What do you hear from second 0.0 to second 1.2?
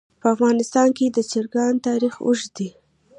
په افغانستان کې د